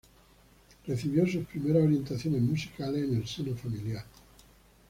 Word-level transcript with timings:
Recibió 0.87 1.27
sus 1.27 1.45
primeras 1.45 1.83
orientaciones 1.83 2.41
musicales 2.41 3.03
en 3.03 3.17
el 3.17 3.27
seno 3.27 3.55
familiar. 3.55 4.03